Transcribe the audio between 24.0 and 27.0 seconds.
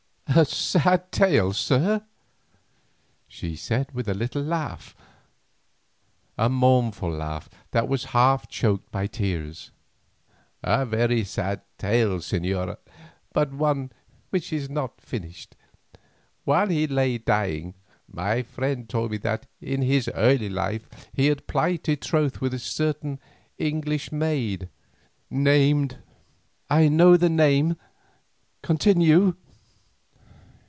maid, named—" "I